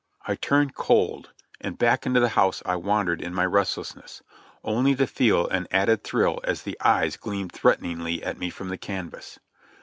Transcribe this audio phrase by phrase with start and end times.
[0.27, 1.29] I turned cold,
[1.59, 4.23] and back into the house I wandered in my restlessness,
[4.63, 8.79] only to feel an added thrill as the eyes gleamed threateningly at me from the
[8.79, 9.37] canvas.